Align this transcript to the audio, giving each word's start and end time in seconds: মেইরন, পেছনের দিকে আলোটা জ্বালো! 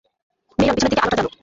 মেইরন, 0.59 0.75
পেছনের 0.75 0.91
দিকে 0.91 1.01
আলোটা 1.03 1.17
জ্বালো! 1.17 1.29